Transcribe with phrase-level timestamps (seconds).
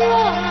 [0.00, 0.41] 我.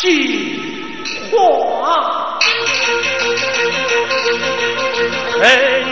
[0.00, 0.58] 计
[1.30, 2.38] 划
[5.42, 5.89] 诶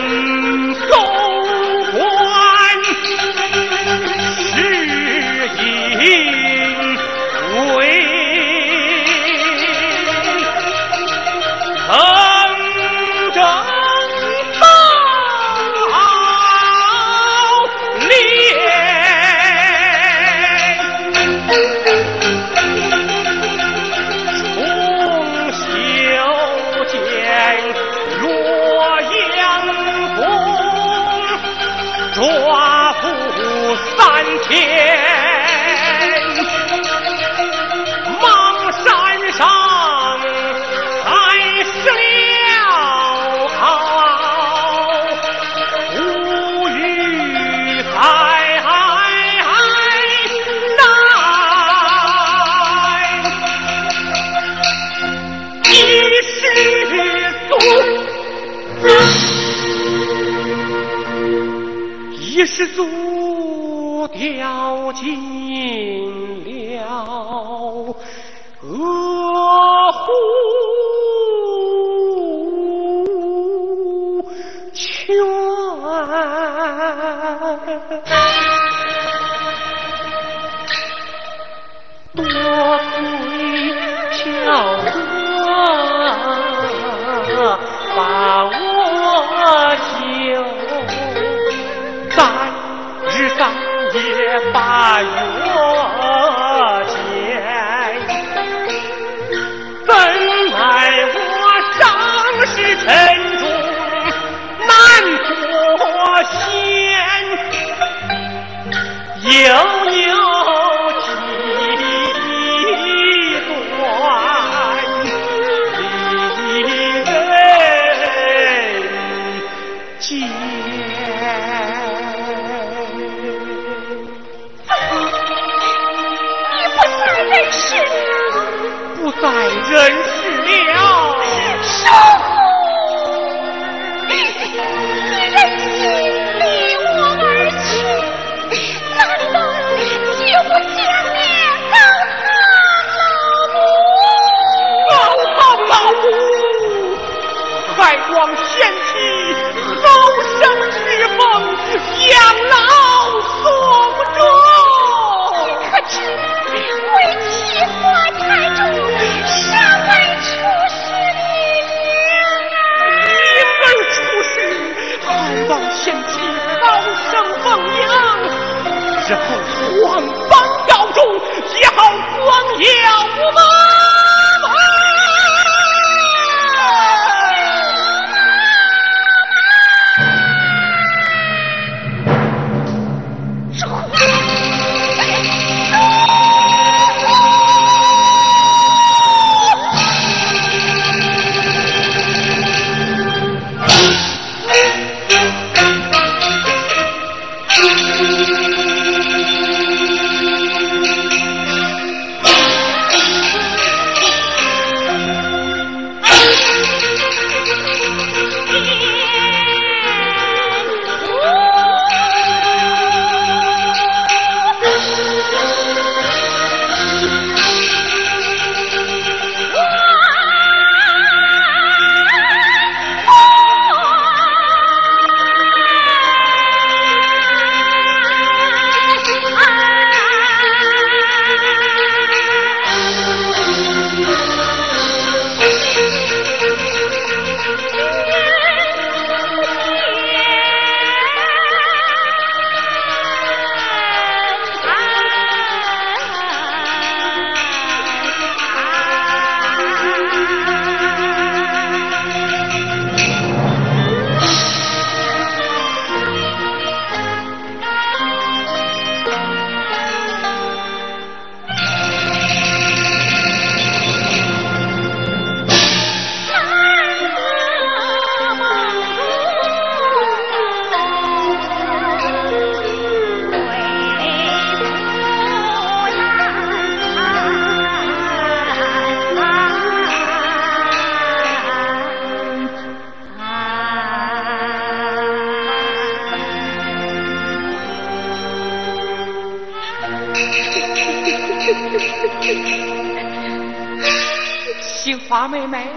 [295.49, 295.71] 妹妹，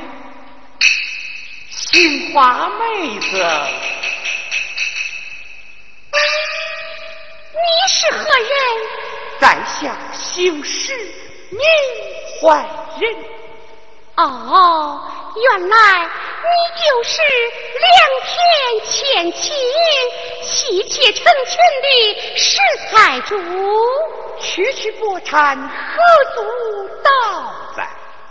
[1.69, 3.37] 杏花妹子，
[7.53, 8.49] 你是何人？
[9.39, 10.93] 在下姓石，
[11.51, 11.61] 名
[12.41, 12.65] 怀
[12.99, 13.15] 仁。
[14.17, 15.01] 哦，
[15.41, 16.49] 原来你
[16.83, 17.21] 就是
[17.79, 17.89] 两
[18.27, 18.35] 天
[18.91, 19.53] 前妻
[20.43, 22.59] 妻妾成群的石
[22.91, 23.39] 财主。
[24.41, 25.65] 区区薄产，何
[26.35, 26.41] 足
[27.03, 27.09] 道
[27.77, 27.87] 哉？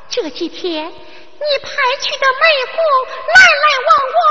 [0.09, 0.93] 这几天
[1.41, 1.71] 你派
[2.03, 2.77] 去的媒婆
[3.27, 3.33] 来
[3.63, 4.29] 来往往，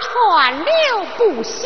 [0.00, 0.72] 川流
[1.18, 1.58] 不息。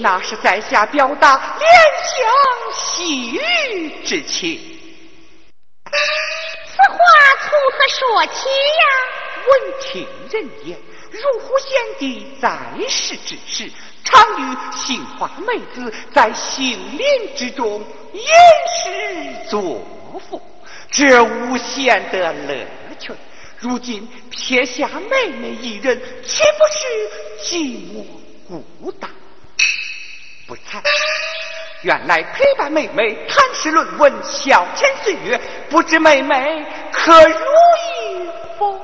[0.00, 1.64] 那是在下表达怜
[2.04, 2.26] 香
[2.74, 4.60] 惜玉之情。
[5.88, 6.98] 此话
[7.42, 8.82] 从何说起呀？
[9.46, 9.50] 闻
[9.80, 10.76] 听人言，
[11.12, 11.68] 如虎贤
[12.00, 13.70] 弟在世之时，
[14.02, 17.80] 常与杏花妹子在杏林之中
[18.12, 18.24] 吟
[18.82, 19.80] 诗作
[20.28, 20.42] 赋，
[20.90, 22.66] 这无限的乐
[22.98, 23.12] 趣。
[23.58, 27.56] 如今撇下妹妹一人，岂不是寂
[27.94, 28.04] 寞
[28.80, 29.10] 孤单？
[30.46, 30.82] 不才，
[31.82, 38.78] 原来陪伴妹妹谈诗论文，消遣岁月，不知妹妹可如意否？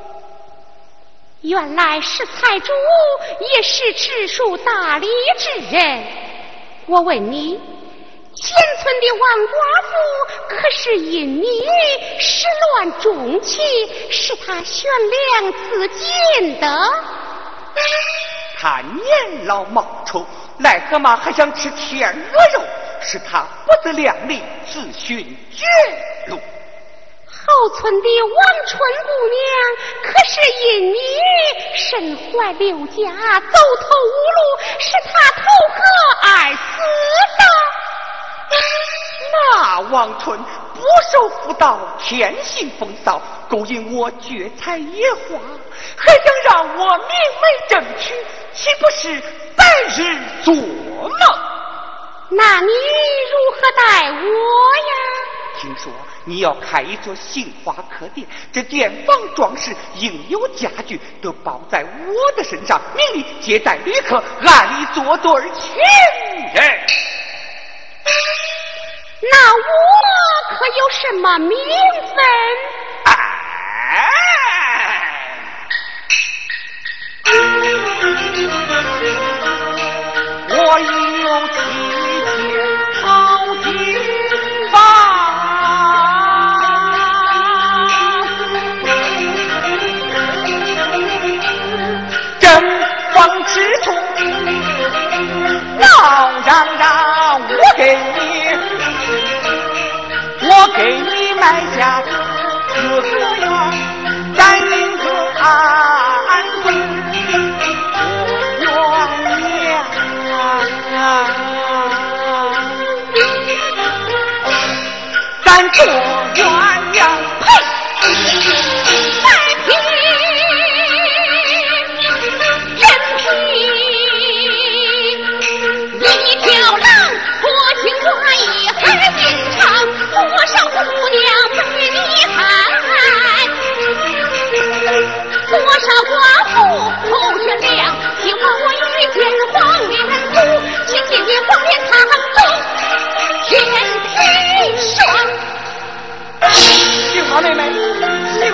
[1.42, 2.72] 原来是财主，
[3.54, 6.04] 也是知书达理之人。
[6.86, 7.60] 我问你，
[8.34, 9.90] 前村的王寡妇
[10.48, 11.46] 可是因你
[12.18, 13.60] 始乱终弃，
[14.10, 16.66] 是他悬梁自尽的？
[18.58, 20.26] 他年老貌丑，
[20.60, 22.64] 癞蛤蟆还想吃天鹅肉，
[23.02, 25.18] 是他不自量力，自寻
[25.54, 25.66] 绝
[26.28, 26.40] 路。
[27.26, 29.42] 后村的王春姑娘，
[30.04, 30.96] 可是因你
[31.76, 34.40] 身怀六甲，走投无路，
[34.78, 35.82] 是她投河
[36.22, 36.56] 而死
[37.38, 37.42] 的。
[39.32, 40.38] 那王春
[40.75, 40.80] 不
[41.11, 45.38] 守妇道，天性风骚，勾引我绝采野花，
[45.97, 48.14] 还想让我明媒正娶，
[48.52, 49.23] 岂不是
[49.56, 49.64] 白
[49.97, 51.18] 日做梦？
[52.30, 54.92] 那你如何待我呀？
[55.61, 55.92] 听说
[56.25, 65.75] 你要开一座杏花客店，这店房装饰、应有家具都包在我的身上，明里接待旅客，暗里做对情
[66.54, 66.80] 人。
[69.30, 69.61] 那我
[70.50, 71.50] 可有什么名
[72.14, 72.16] 分？
[73.04, 73.11] 哎，
[80.49, 80.82] 我已
[81.23, 81.54] 有妻
[82.26, 82.30] 妾
[83.00, 83.04] 好
[83.62, 83.66] 几
[84.71, 84.75] 房，
[92.40, 92.44] 正
[93.12, 93.87] 房之中
[95.78, 95.85] 闹
[96.44, 96.82] 嚷嚷，
[97.82, 97.98] 给你，
[100.48, 101.42] 我给你买
[101.76, 102.00] 下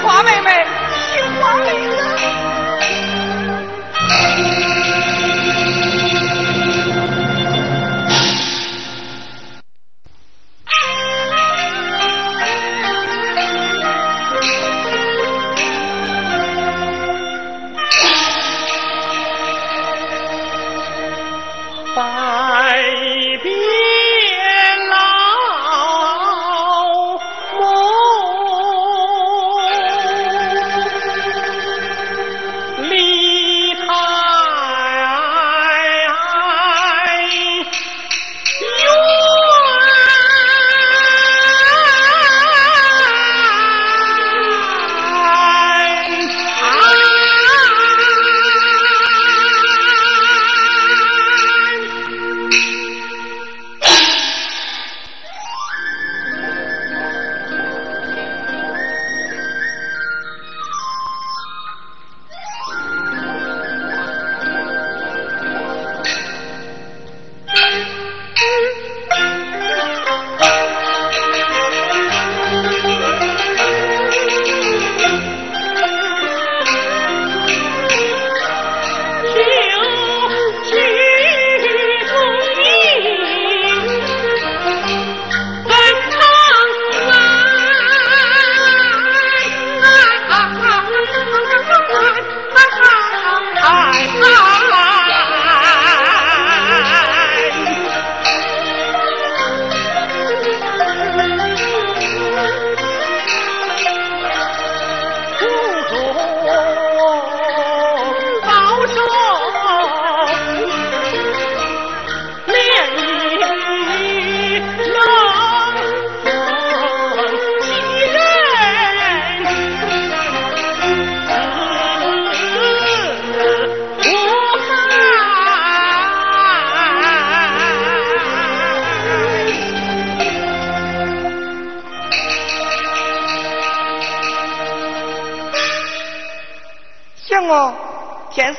[0.03, 0.51] 花妹妹，
[0.91, 2.58] 杏花妹妹。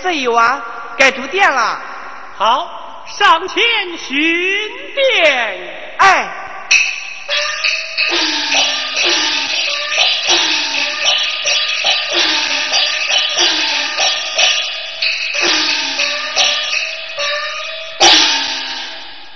[0.10, 0.60] 天色已晚，
[0.98, 1.80] 该住店了。
[2.36, 3.64] 好，上前
[3.98, 4.18] 寻
[4.96, 5.96] 店。
[6.00, 6.28] 哎。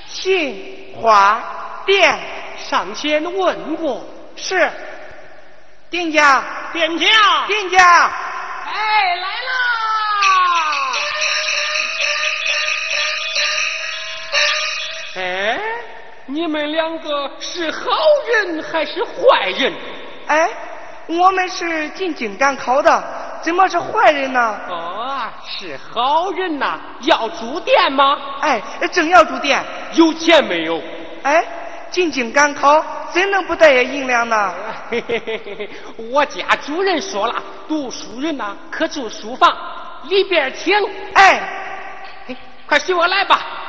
[0.08, 2.20] 杏花店
[2.58, 4.04] 上前问过，
[4.36, 4.72] 是
[5.92, 8.12] 店家，店家，店家，
[8.66, 9.33] 哎，来
[15.16, 15.60] 哎，
[16.26, 17.92] 你们两个是好
[18.32, 19.72] 人还是坏人？
[20.26, 20.50] 哎，
[21.06, 23.04] 我们是进京赶考的，
[23.44, 24.60] 怎么是坏人呢？
[24.68, 26.80] 哦，是好人呐！
[27.02, 28.18] 要住店吗？
[28.42, 28.60] 哎，
[28.92, 29.64] 正要住店。
[29.94, 30.82] 有钱没有？
[31.22, 31.46] 哎，
[31.92, 34.52] 进京赶考，怎能不带些银两呢？
[34.90, 35.70] 嘿嘿嘿嘿嘿，
[36.10, 37.36] 我家主人说了，
[37.68, 39.56] 读书人呐，可住书房，
[40.10, 40.76] 里边请。
[41.14, 41.40] 哎，
[42.30, 43.60] 哎，快随我来吧。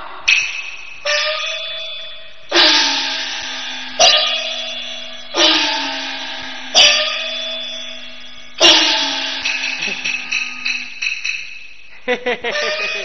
[12.14, 13.04] 嘿嘿嘿嘿嘿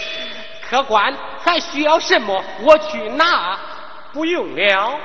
[0.68, 2.44] 客官还需要什么？
[2.60, 3.58] 我去拿。
[4.12, 4.98] 不用了，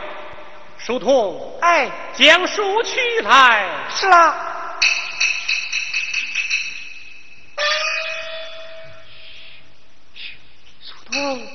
[0.78, 1.58] 书童。
[1.62, 3.68] 哎，将书取来。
[3.90, 4.52] 是啦。
[10.82, 11.48] 书童，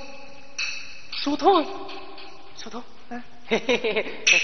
[1.13, 1.91] 书童，
[2.57, 2.83] 书童。
[3.11, 4.43] 嗯，嘿嘿嘿嘿。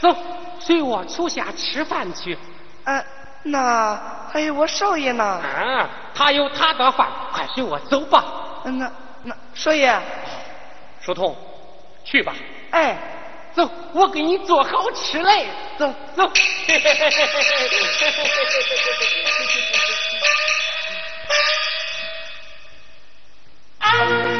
[0.00, 0.16] 走，
[0.60, 2.38] 随我出下吃饭去。
[2.84, 3.04] 嗯。
[3.46, 3.98] 那
[4.32, 5.24] 还有我少爷呢？
[5.24, 8.24] 啊他有他的饭快随我走吧。
[8.64, 8.90] 那
[9.22, 9.96] 那少爷。
[11.00, 11.36] 书童
[12.04, 12.34] 去吧。
[12.70, 12.96] 哎。
[13.54, 15.46] 走我给你做好吃嘞。
[15.78, 15.90] 走。
[16.14, 16.30] 走。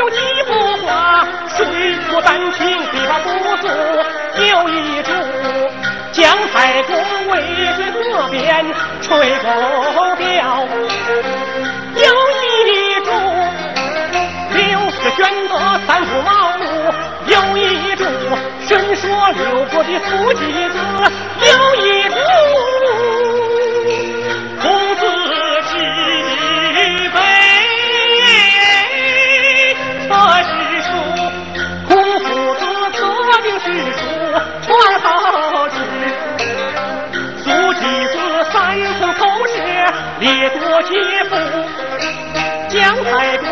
[0.00, 1.66] 有几幅画水
[2.10, 3.68] 墨丹青笔画不足
[4.38, 5.12] 又一注
[6.12, 6.96] 姜太公
[7.28, 7.42] 渭
[7.76, 8.64] 水河边
[9.02, 10.66] 吹钩钓
[11.96, 13.10] 又一株
[14.54, 16.64] 刘氏玄德三顾茅庐
[17.26, 18.50] 又一株。
[18.70, 20.78] 伸说六国的夫妻子
[21.40, 22.14] 又一注
[40.82, 41.36] 姐夫，
[42.68, 43.48] 姜太公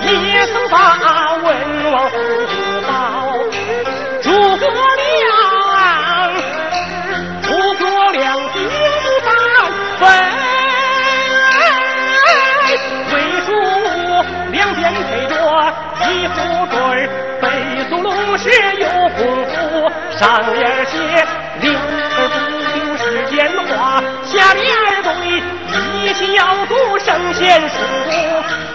[0.00, 0.74] 也曾把
[1.34, 1.46] 文
[1.92, 2.16] 王府
[2.88, 2.90] 报，
[4.22, 5.30] 诸葛亮，
[7.42, 7.82] 诸葛
[8.12, 8.56] 亮兵
[9.22, 9.26] 发
[9.98, 10.00] 奋，
[13.12, 13.14] 魏
[13.46, 13.48] 主
[14.50, 15.30] 两边配着
[16.08, 16.34] 一副
[16.70, 16.74] 对，
[17.40, 17.44] 北
[17.90, 18.08] 苏龙
[18.38, 19.52] 是有功夫，
[20.18, 20.20] 上
[20.54, 20.92] 联写
[21.60, 21.64] 灵
[22.16, 22.30] 个不
[22.72, 23.32] 听世间
[23.68, 25.01] 话，下联。
[26.02, 27.76] 一心要读圣贤书，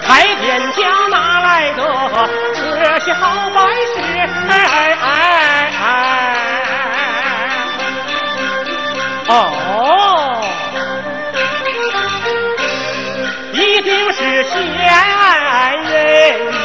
[0.01, 1.83] 开天家哪来的
[2.55, 3.99] 这些好办事？
[4.49, 5.85] 哎哎哎！
[9.27, 9.33] 哦，
[13.51, 16.56] 一定是仙人。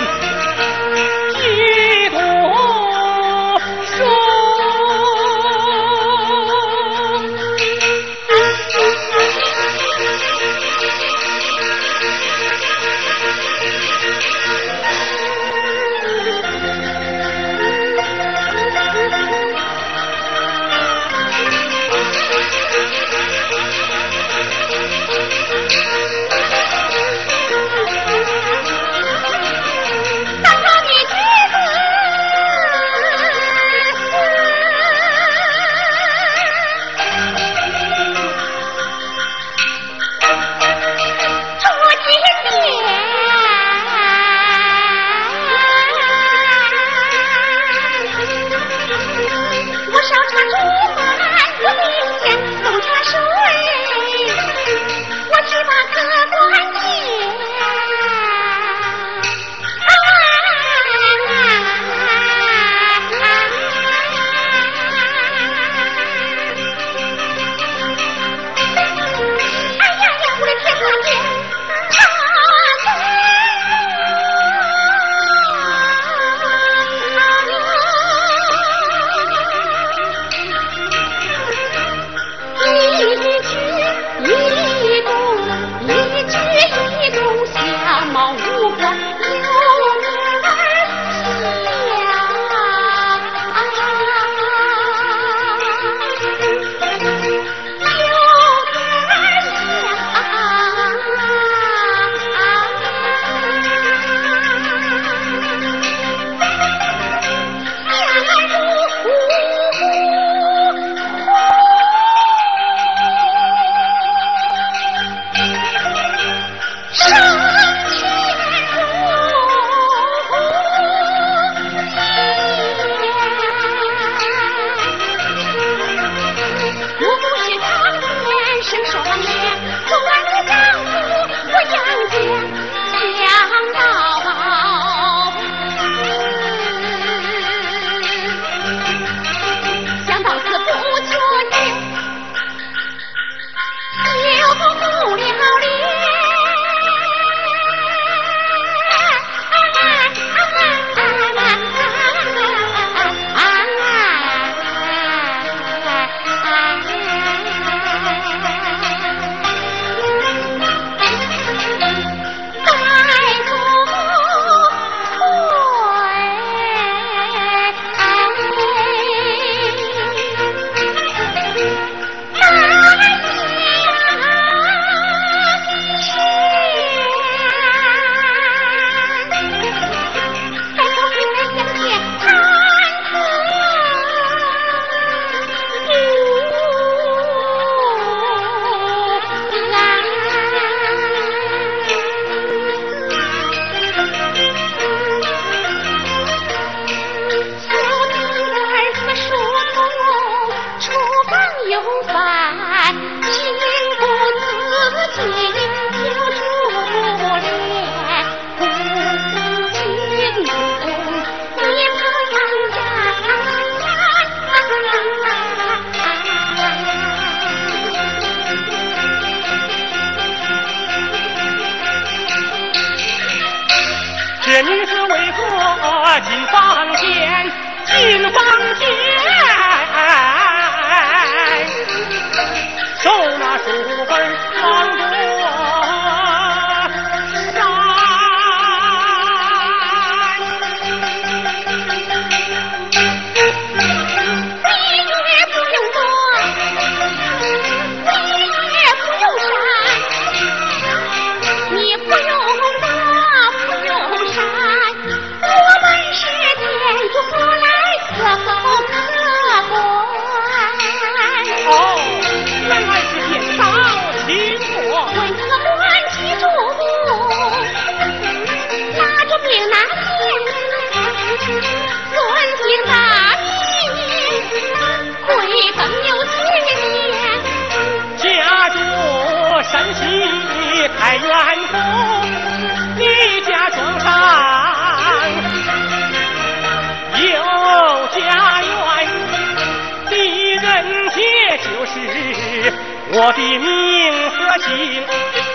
[293.14, 295.04] 我的命和姓。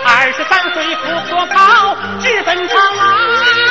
[0.04, 3.67] 二十三岁不科考，直奔长安。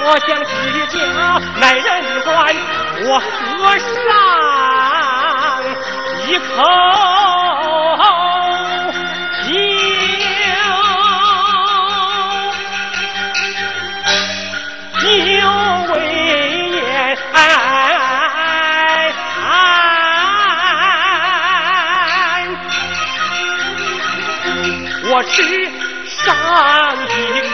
[0.10, 0.50] 我想起
[0.88, 0.96] 家
[1.60, 1.86] 来人
[2.24, 2.28] 管
[3.04, 3.30] 我喝
[3.78, 4.08] 上
[6.26, 6.48] 一口
[9.44, 9.50] 酒
[15.04, 15.28] 酒未咽
[25.10, 25.34] 我吃
[26.06, 26.26] 上
[27.08, 27.54] 一口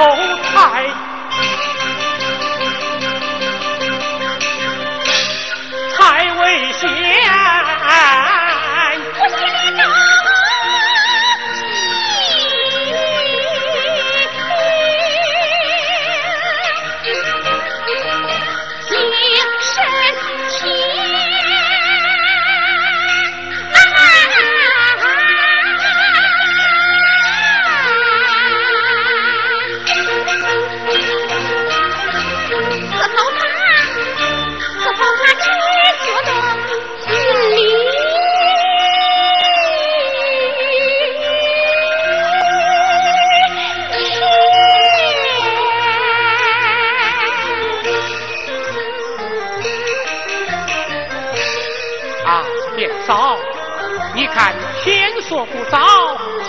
[55.33, 55.75] 天色不着，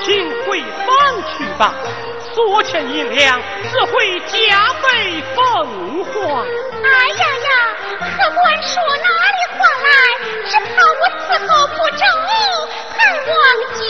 [0.04, 0.92] 请回房
[1.32, 1.72] 去吧。
[2.34, 3.40] 所欠银两
[3.72, 6.20] 只会加倍奉还。
[6.82, 7.48] 哎呀呀，
[7.98, 9.88] 客官说哪里话来，
[10.44, 12.04] 只怕我伺候不周，
[12.94, 13.34] 还望
[13.72, 13.82] 见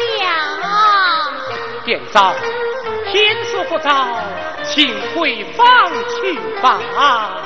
[0.00, 0.16] 谅。
[1.84, 2.34] 店嫂，
[3.12, 4.08] 天色不早，
[4.64, 5.92] 请回房
[6.22, 7.37] 去吧。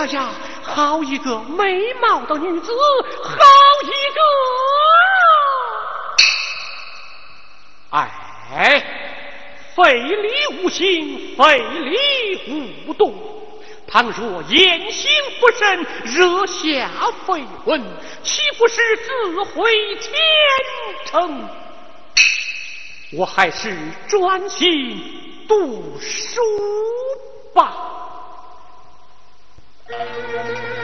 [0.00, 0.30] 呀呀，
[0.62, 2.72] 好一个美貌的女子，
[3.22, 3.34] 好
[3.84, 4.20] 一个！
[7.92, 8.84] 哎，
[9.76, 10.32] 非礼
[10.62, 13.14] 勿行，非礼勿动。
[13.86, 16.90] 倘若言行不慎，惹下
[17.26, 17.82] 绯闻，
[18.22, 20.12] 岂不是自毁前
[21.06, 21.48] 程？
[23.12, 23.76] 我还是
[24.08, 26.40] 专心读书
[27.52, 27.89] 吧。
[29.90, 30.79] Thank you.